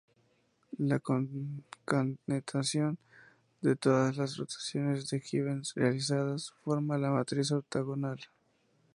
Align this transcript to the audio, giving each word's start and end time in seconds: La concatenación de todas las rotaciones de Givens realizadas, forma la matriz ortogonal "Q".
La 0.79 0.97
concatenación 0.97 2.97
de 3.61 3.75
todas 3.75 4.17
las 4.17 4.35
rotaciones 4.37 5.11
de 5.11 5.19
Givens 5.19 5.75
realizadas, 5.75 6.55
forma 6.63 6.97
la 6.97 7.11
matriz 7.11 7.51
ortogonal 7.51 8.17
"Q". 8.17 8.23